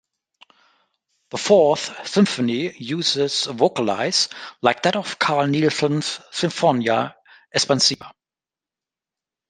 The 1.29 1.37
fourth 1.37 2.07
symphony 2.09 2.75
uses 2.79 3.45
a 3.45 3.53
vocalise 3.53 4.29
like 4.63 4.81
that 4.81 4.95
of 4.95 5.19
Carl 5.19 5.45
Nielsen's 5.45 6.19
"Sinfonia 6.31 7.13
Espansiva". 7.55 8.09